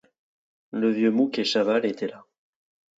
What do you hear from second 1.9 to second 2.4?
là.